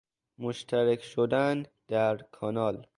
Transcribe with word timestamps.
مشترک 0.37 1.01
شدن 1.03 1.65
در 1.87 2.17
کانال 2.17 2.87